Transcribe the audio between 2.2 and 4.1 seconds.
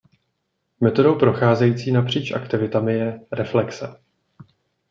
aktivitami je „reflexe“.